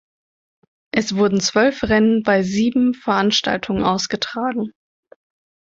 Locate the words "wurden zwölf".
1.15-1.83